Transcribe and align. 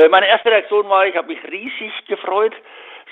Äh, 0.00 0.08
meine 0.08 0.28
erste 0.28 0.50
Reaktion 0.50 0.88
war, 0.88 1.06
ich 1.06 1.16
habe 1.16 1.28
mich 1.28 1.38
riesig 1.44 1.92
gefreut. 2.06 2.54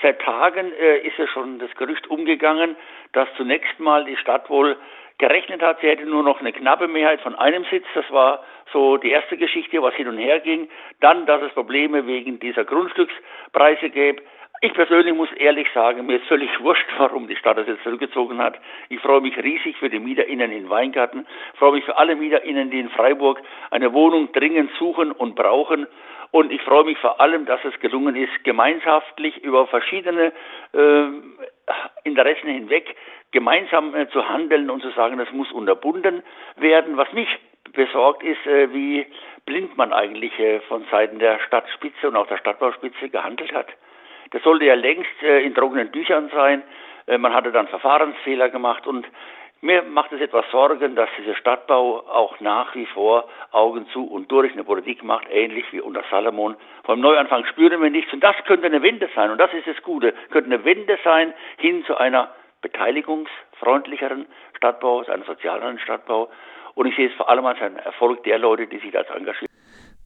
Seit 0.01 0.21
Tagen 0.21 0.71
äh, 0.73 0.99
ist 0.99 1.17
ja 1.17 1.27
schon 1.27 1.59
das 1.59 1.69
Gerücht 1.75 2.07
umgegangen, 2.07 2.75
dass 3.11 3.27
zunächst 3.37 3.79
mal 3.79 4.05
die 4.05 4.17
Stadt 4.17 4.49
wohl 4.49 4.75
gerechnet 5.19 5.61
hat, 5.61 5.81
sie 5.81 5.87
hätte 5.87 6.05
nur 6.05 6.23
noch 6.23 6.39
eine 6.39 6.53
knappe 6.53 6.87
Mehrheit 6.87 7.19
von 7.21 7.35
einem 7.35 7.65
Sitz. 7.65 7.85
Das 7.93 8.09
war 8.09 8.43
so 8.71 8.97
die 8.97 9.11
erste 9.11 9.37
Geschichte, 9.37 9.81
was 9.81 9.93
hin 9.95 10.07
und 10.07 10.17
her 10.17 10.39
ging. 10.39 10.69
Dann, 11.01 11.25
dass 11.25 11.41
es 11.41 11.51
Probleme 11.53 12.07
wegen 12.07 12.39
dieser 12.39 12.63
Grundstückspreise 12.63 13.89
gäbe. 13.89 14.23
Ich 14.61 14.73
persönlich 14.73 15.15
muss 15.15 15.31
ehrlich 15.37 15.67
sagen, 15.73 16.05
mir 16.05 16.17
ist 16.17 16.27
völlig 16.27 16.49
wurscht, 16.61 16.87
warum 16.97 17.27
die 17.27 17.35
Stadt 17.37 17.57
das 17.57 17.67
jetzt 17.67 17.83
zurückgezogen 17.83 18.39
hat. 18.39 18.59
Ich 18.89 18.99
freue 18.99 19.21
mich 19.21 19.37
riesig 19.37 19.77
für 19.77 19.89
die 19.89 19.99
MieterInnen 19.99 20.51
in 20.51 20.69
Weingarten, 20.69 21.25
freue 21.55 21.73
mich 21.73 21.85
für 21.85 21.97
alle 21.97 22.15
MieterInnen, 22.17 22.69
die 22.69 22.79
in 22.79 22.89
Freiburg 22.89 23.41
eine 23.71 23.93
Wohnung 23.93 24.33
dringend 24.33 24.71
suchen 24.77 25.13
und 25.13 25.35
brauchen. 25.35 25.87
Und 26.31 26.51
ich 26.51 26.61
freue 26.61 26.83
mich 26.83 26.97
vor 26.97 27.21
allem, 27.21 27.45
dass 27.45 27.63
es 27.63 27.79
gelungen 27.79 28.17
ist, 28.17 28.43
gemeinschaftlich 28.43 29.37
über 29.43 29.65
verschiedene 29.67 30.33
äh, 30.73 31.05
Interessen 32.03 32.49
hinweg 32.49 32.95
gemeinsam 33.31 33.95
äh, 33.95 34.09
zu 34.09 34.27
handeln 34.27 34.69
und 34.69 34.81
zu 34.81 34.91
sagen, 34.91 35.17
das 35.17 35.31
muss 35.31 35.51
unterbunden 35.53 36.21
werden. 36.57 36.97
Was 36.97 37.11
mich 37.13 37.29
besorgt 37.71 38.23
ist, 38.23 38.45
äh, 38.45 38.73
wie 38.73 39.05
blind 39.45 39.77
man 39.77 39.93
eigentlich 39.93 40.37
äh, 40.37 40.59
von 40.61 40.85
Seiten 40.91 41.17
der 41.17 41.39
Stadtspitze 41.39 42.09
und 42.09 42.17
auch 42.17 42.27
der 42.27 42.37
Stadtbauspitze 42.37 43.09
gehandelt 43.09 43.53
hat. 43.53 43.67
Das 44.31 44.43
sollte 44.43 44.65
ja 44.65 44.75
längst 44.75 45.21
äh, 45.21 45.41
in 45.41 45.55
trockenen 45.55 45.91
Tüchern 45.91 46.29
sein. 46.33 46.63
Äh, 47.07 47.17
man 47.17 47.33
hatte 47.33 47.51
dann 47.51 47.67
Verfahrensfehler 47.67 48.49
gemacht 48.49 48.85
und 48.87 49.07
mir 49.61 49.83
macht 49.83 50.13
es 50.13 50.21
etwas 50.21 50.49
Sorgen, 50.51 50.95
dass 50.95 51.09
dieser 51.17 51.35
Stadtbau 51.35 51.99
auch 52.07 52.39
nach 52.39 52.73
wie 52.75 52.85
vor 52.85 53.27
Augen 53.51 53.87
zu 53.89 54.05
und 54.05 54.31
durch 54.31 54.53
eine 54.53 54.63
Politik 54.63 55.03
macht, 55.03 55.27
ähnlich 55.29 55.65
wie 55.73 55.81
unter 55.81 56.01
Salomon. 56.09 56.55
Vom 56.85 57.01
Neuanfang 57.01 57.43
spüren 57.45 57.81
wir 57.81 57.89
nichts 57.89 58.13
und 58.13 58.23
das 58.23 58.37
könnte 58.45 58.67
eine 58.67 58.81
Wende 58.81 59.09
sein 59.15 59.31
und 59.31 59.37
das 59.37 59.53
ist 59.53 59.67
das 59.67 59.81
Gute, 59.83 60.13
könnte 60.29 60.49
eine 60.49 60.63
Wende 60.63 60.97
sein 61.03 61.33
hin 61.57 61.83
zu 61.85 61.97
einer 61.97 62.33
beteiligungsfreundlicheren 62.61 64.27
Stadtbau, 64.55 65.03
zu 65.03 65.11
einem 65.11 65.23
sozialeren 65.23 65.77
Stadtbau 65.79 66.29
und 66.75 66.87
ich 66.87 66.95
sehe 66.95 67.09
es 67.09 67.13
vor 67.15 67.29
allem 67.29 67.45
als 67.45 67.61
einen 67.61 67.79
Erfolg 67.79 68.23
der 68.23 68.39
Leute, 68.39 68.65
die 68.67 68.77
sich 68.77 68.91
da 68.91 69.01
engagieren. 69.01 69.49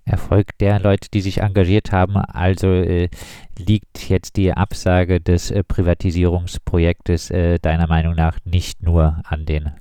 Erfolg 0.06 0.48
der 0.60 0.80
Leute, 0.80 1.10
die 1.14 1.22
sich 1.22 1.40
engagiert 1.40 1.92
haben. 1.92 2.18
Also 2.18 2.68
äh, 2.68 3.10
liegt 3.58 4.10
jetzt 4.10 4.38
die 4.38 4.52
Absage 4.52 5.20
des 5.20 5.52
äh, 5.52 5.64
Privatisierungsprojektes 5.64 7.32
äh, 7.32 7.60
deiner 7.60 7.88
Meinung 7.88 8.16
nach 8.16 8.38
nicht 8.46 8.82
nur 8.84 9.22
an 9.30 9.46
den 9.46 9.72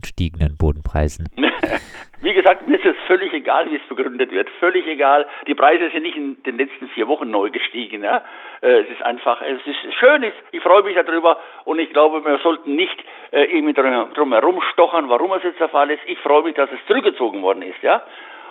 gestiegenen 0.00 0.56
Bodenpreisen? 0.56 1.28
Wie 2.22 2.34
gesagt, 2.34 2.68
mir 2.68 2.76
ist 2.76 2.84
es 2.84 2.96
völlig 3.06 3.32
egal, 3.32 3.70
wie 3.70 3.76
es 3.76 3.88
begründet 3.88 4.30
wird. 4.30 4.48
Völlig 4.60 4.86
egal. 4.86 5.26
Die 5.46 5.54
Preise 5.54 5.88
sind 5.90 6.02
nicht 6.02 6.16
in 6.16 6.42
den 6.42 6.58
letzten 6.58 6.88
vier 6.88 7.08
Wochen 7.08 7.30
neu 7.30 7.50
gestiegen. 7.50 8.04
Ja? 8.04 8.22
Äh, 8.60 8.80
es 8.80 8.90
ist 8.90 9.02
einfach, 9.02 9.40
es 9.40 9.66
ist 9.66 9.94
schön, 9.98 10.22
ich 10.52 10.60
freue 10.60 10.82
mich 10.82 10.96
darüber 10.96 11.38
und 11.64 11.78
ich 11.78 11.90
glaube, 11.90 12.22
wir 12.22 12.38
sollten 12.38 12.76
nicht 12.76 12.98
äh, 13.30 13.44
irgendwie 13.44 13.72
drum 13.72 14.32
herum 14.32 14.60
stochern, 14.72 15.08
warum 15.08 15.32
es 15.32 15.42
jetzt 15.42 15.60
der 15.60 15.70
Fall 15.70 15.90
ist. 15.90 16.02
Ich 16.06 16.18
freue 16.18 16.42
mich, 16.42 16.54
dass 16.56 16.70
es 16.70 16.78
zurückgezogen 16.86 17.40
worden 17.40 17.62
ist. 17.62 17.82
Ja? 17.82 18.02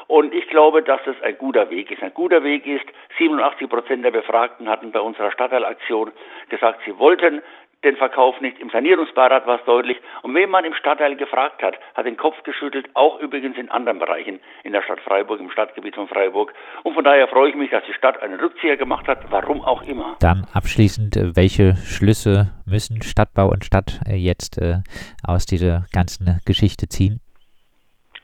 Und 0.10 0.34
ich 0.34 0.48
glaube, 0.48 0.82
dass 0.82 1.00
das 1.06 1.16
ein 1.22 1.38
guter 1.38 1.70
Weg 1.70 1.92
ist. 1.92 2.02
Ein 2.02 2.16
guter 2.16 2.44
Weg 2.44 2.66
ist, 2.66 2.86
87 3.20 3.70
Prozent 3.70 4.04
der 4.04 4.10
Befragten 4.10 4.68
hatten 4.68 4.92
bei 4.92 5.00
unserer 5.00 5.32
Stadtteilaktion 5.32 6.12
gesagt, 6.50 6.82
sie 6.84 6.98
wollten 6.98 7.44
den 7.84 7.96
Verkauf 7.96 8.42
nicht. 8.42 8.60
Im 8.60 8.72
Sanierungsbeirat 8.72 9.46
war 9.46 9.60
es 9.60 9.66
deutlich. 9.66 9.98
Und 10.24 10.34
wenn 10.34 10.50
man 10.50 10.66
im 10.66 10.74
Stadtteil 10.74 11.16
gefragt 11.16 11.62
hat, 11.62 11.76
hat 11.94 12.08
den 12.08 12.18
Kopf 12.18 12.42
geschüttelt, 12.42 12.90
auch 12.96 13.20
übrigens 13.20 13.56
in 13.56 13.70
anderen 13.70 14.00
Bereichen 14.00 14.40
in 14.64 14.74
der 14.74 14.82
Stadt 14.82 15.00
Freiburg, 15.02 15.40
im 15.40 15.52
Stadtgebiet 15.52 15.94
von 15.94 16.08
Freiburg. 16.08 16.56
Und 16.82 16.96
von 16.96 17.04
daher 17.04 17.28
freue 17.28 17.50
ich 17.52 17.56
mich, 17.56 17.70
dass 17.70 17.84
die 17.86 17.94
Stadt 17.94 18.20
einen 18.24 18.40
Rückzieher 18.40 18.78
gemacht 18.78 19.08
hat, 19.08 19.32
warum 19.32 19.62
auch 19.62 19.84
immer. 19.84 20.18
Dann 20.22 20.48
abschließend, 20.52 21.18
äh, 21.18 21.36
welche 21.36 21.76
Schlüsse 21.76 22.52
müssen 22.66 23.04
Stadtbau 23.04 23.50
und 23.52 23.64
Stadt 23.64 24.00
äh, 24.10 24.16
jetzt 24.16 24.58
äh, 24.58 24.78
aus 25.24 25.46
dieser 25.46 25.86
ganzen 25.94 26.40
Geschichte 26.48 26.90
ziehen? 26.90 27.22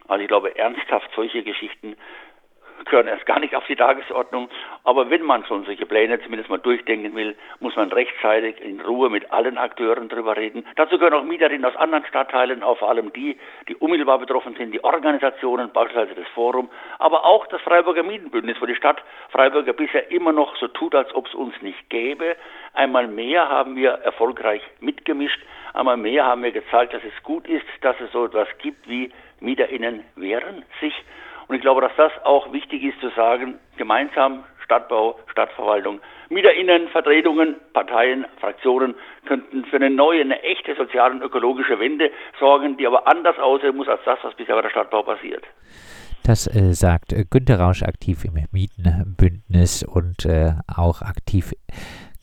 Also 0.07 0.21
ich 0.21 0.27
glaube, 0.27 0.57
ernsthaft 0.57 1.09
solche 1.15 1.43
Geschichten 1.43 1.95
gehören 2.85 3.07
erst 3.07 3.25
gar 3.25 3.39
nicht 3.39 3.55
auf 3.55 3.65
die 3.65 3.75
Tagesordnung. 3.75 4.49
Aber 4.83 5.09
wenn 5.09 5.23
man 5.23 5.45
schon 5.45 5.65
solche 5.65 5.85
Pläne 5.85 6.21
zumindest 6.21 6.49
mal 6.49 6.59
durchdenken 6.59 7.15
will, 7.15 7.35
muss 7.59 7.75
man 7.75 7.91
rechtzeitig 7.91 8.61
in 8.61 8.81
Ruhe 8.81 9.09
mit 9.09 9.31
allen 9.31 9.57
Akteuren 9.57 10.09
drüber 10.09 10.37
reden. 10.37 10.65
Dazu 10.75 10.97
gehören 10.97 11.13
auch 11.13 11.23
Mieterinnen 11.23 11.65
aus 11.65 11.75
anderen 11.75 12.05
Stadtteilen, 12.05 12.63
auch 12.63 12.77
vor 12.77 12.89
allem 12.89 13.11
die, 13.13 13.37
die 13.67 13.75
unmittelbar 13.75 14.19
betroffen 14.19 14.55
sind, 14.55 14.71
die 14.71 14.83
Organisationen, 14.83 15.71
beispielsweise 15.71 16.15
das 16.15 16.27
Forum, 16.33 16.69
aber 16.99 17.25
auch 17.25 17.47
das 17.47 17.61
Freiburger 17.61 18.03
Mietenbündnis, 18.03 18.57
wo 18.59 18.65
die 18.65 18.75
Stadt 18.75 19.01
Freiburger 19.29 19.73
bisher 19.73 20.11
immer 20.11 20.31
noch 20.31 20.55
so 20.57 20.67
tut, 20.67 20.93
als 20.95 21.13
ob 21.15 21.27
es 21.27 21.33
uns 21.33 21.59
nicht 21.61 21.89
gäbe. 21.89 22.35
Einmal 22.73 23.07
mehr 23.07 23.49
haben 23.49 23.75
wir 23.75 23.91
erfolgreich 23.91 24.61
mitgemischt. 24.79 25.41
Einmal 25.75 25.97
mehr 25.97 26.25
haben 26.25 26.41
wir 26.41 26.53
gezeigt, 26.53 26.93
dass 26.93 27.03
es 27.03 27.23
gut 27.23 27.47
ist, 27.49 27.65
dass 27.81 27.97
es 27.99 28.09
so 28.13 28.25
etwas 28.25 28.47
gibt 28.59 28.87
wie 28.87 29.11
MieterInnen 29.41 30.05
wehren 30.15 30.63
sich. 30.79 30.93
Und 31.47 31.55
ich 31.55 31.61
glaube, 31.61 31.81
dass 31.81 31.91
das 31.97 32.13
auch 32.23 32.53
wichtig 32.53 32.81
ist 32.81 32.99
zu 33.01 33.09
sagen, 33.09 33.59
gemeinsam 33.75 34.45
Stadtbau, 34.63 35.19
Stadtverwaltung, 35.31 35.99
MieterInnen, 36.29 36.87
Vertretungen, 36.87 37.57
Parteien, 37.73 38.25
Fraktionen 38.39 38.95
könnten 39.25 39.65
für 39.65 39.75
eine 39.75 39.89
neue, 39.89 40.21
eine 40.21 40.41
echte 40.43 40.75
soziale 40.75 41.13
und 41.13 41.21
ökologische 41.21 41.77
Wende 41.77 42.09
sorgen, 42.39 42.77
die 42.77 42.87
aber 42.87 43.05
anders 43.05 43.37
aussehen 43.37 43.75
muss 43.75 43.89
als 43.89 44.01
das, 44.05 44.17
was 44.23 44.33
bisher 44.35 44.55
bei 44.55 44.61
der 44.61 44.69
Stadtbau 44.69 45.03
passiert. 45.03 45.43
Das 46.23 46.47
äh, 46.47 46.73
sagt 46.73 47.13
Günter 47.29 47.59
Rausch 47.59 47.83
aktiv 47.83 48.25
im 48.25 48.33
Mietenbündnis 48.51 49.83
und 49.83 50.25
äh, 50.25 50.53
auch 50.73 51.03
aktiv 51.03 51.53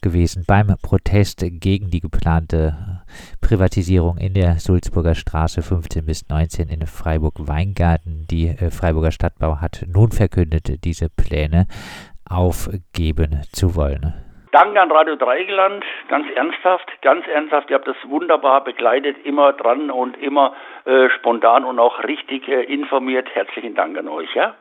gewesen 0.03 0.45
beim 0.47 0.75
Protest 0.83 1.45
gegen 1.61 1.91
die 1.91 2.01
geplante 2.01 3.03
Privatisierung 3.41 4.19
in 4.19 4.35
der 4.35 4.59
Sulzburger 4.59 5.15
Straße 5.15 5.63
15 5.63 6.05
bis 6.05 6.29
19 6.29 6.69
in 6.69 6.87
Freiburg-Weingarten. 6.87 8.27
Die 8.31 8.49
äh, 8.49 8.71
Freiburger 8.71 9.13
Stadtbau 9.13 9.61
hat 9.61 9.85
nun 9.87 10.11
verkündet, 10.11 10.85
diese 10.85 11.09
Pläne 11.09 11.67
aufgeben 12.29 13.43
zu 13.53 13.75
wollen. 13.77 14.15
Danke 14.53 14.83
an 14.83 14.93
Radio 14.93 15.17
Dreieckland, 15.17 15.83
ganz 16.09 16.27
ernsthaft, 16.35 16.87
ganz 17.01 17.27
ernsthaft. 17.27 17.71
Ihr 17.71 17.77
habt 17.77 17.89
das 17.89 17.97
wunderbar 18.05 18.63
begleitet, 18.63 19.17
immer 19.25 19.55
dran 19.55 19.91
und 19.91 20.15
immer 20.19 20.53
äh, 20.85 21.09
spontan 21.09 21.65
und 21.65 21.79
auch 21.79 22.05
richtig 22.05 22.47
äh, 22.49 22.65
informiert. 22.65 23.29
Herzlichen 23.33 23.75
Dank 23.75 23.97
an 23.97 24.09
euch. 24.09 24.35
Ja? 24.35 24.55